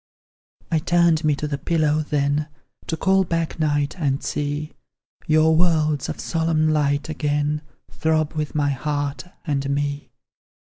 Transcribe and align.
I 0.71 0.79
turned 0.79 1.23
me 1.23 1.35
to 1.35 1.47
the 1.47 1.59
pillow, 1.59 2.01
then, 2.01 2.47
To 2.87 2.97
call 2.97 3.23
back 3.23 3.59
night, 3.59 3.99
and 3.99 4.23
see 4.23 4.73
Your 5.27 5.55
worlds 5.55 6.09
of 6.09 6.19
solemn 6.19 6.69
light, 6.69 7.07
again, 7.07 7.61
Throb 7.91 8.33
with 8.33 8.55
my 8.55 8.71
heart, 8.71 9.25
and 9.45 9.69
me! 9.69 10.09